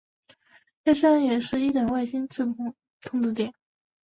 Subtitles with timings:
[0.83, 3.53] 该山也是一等卫星控制点。